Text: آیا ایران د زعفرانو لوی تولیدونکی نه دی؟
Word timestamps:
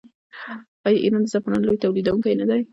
آیا 0.85 0.99
ایران 1.03 1.23
د 1.23 1.27
زعفرانو 1.31 1.65
لوی 1.67 1.81
تولیدونکی 1.83 2.35
نه 2.39 2.45
دی؟ 2.49 2.61